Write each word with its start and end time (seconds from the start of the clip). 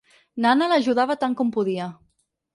N'Anna 0.45 0.69
l'ajudava 0.71 1.17
tant 1.25 1.37
com 1.43 1.53
podia 1.59 1.93